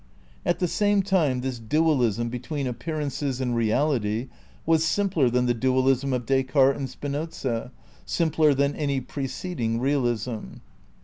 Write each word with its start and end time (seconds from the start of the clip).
At 0.43 0.57
the 0.57 0.67
same 0.67 1.03
time 1.03 1.41
this 1.41 1.59
dualism 1.59 2.29
between 2.29 2.65
appearances 2.65 3.39
and 3.39 3.55
reality 3.55 4.29
was 4.65 4.83
simpler 4.83 5.29
than 5.29 5.45
the 5.45 5.53
dualism 5.53 6.11
of 6.11 6.25
Descartes 6.25 6.75
and 6.77 6.89
Spinoza, 6.89 7.71
simpler 8.03 8.55
than 8.55 8.75
any 8.75 8.99
preceding 8.99 9.79
realism. 9.79 10.53